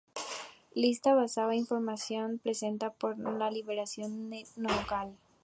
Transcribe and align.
Lista 0.73 1.13
basada 1.13 1.53
en 1.53 1.59
información 1.59 2.39
presenta 2.41 2.89
por 2.91 3.19
La 3.19 3.51
Librería 3.51 3.83
Nacional 3.83 4.29
de 4.31 4.45
Noruega. 4.55 5.11